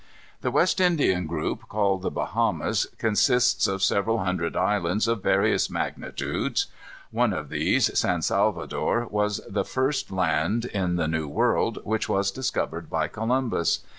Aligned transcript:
The 0.41 0.49
West 0.49 0.81
Indian 0.81 1.27
group, 1.27 1.67
called 1.69 2.01
the 2.01 2.09
Bahamas, 2.09 2.87
consists 2.97 3.67
of 3.67 3.83
several 3.83 4.17
hundred 4.25 4.55
islands 4.55 5.07
of 5.07 5.21
various 5.21 5.69
magnitudes. 5.69 6.65
One 7.11 7.33
of 7.33 7.49
these, 7.49 7.95
San 7.99 8.23
Salvador, 8.23 9.05
was 9.11 9.41
the 9.47 9.63
first 9.63 10.09
land, 10.09 10.65
in 10.65 10.95
the 10.95 11.07
New 11.07 11.27
World, 11.27 11.77
which 11.83 12.09
was 12.09 12.31
discovered 12.31 12.89
by 12.89 13.09
Columbus. 13.09 13.81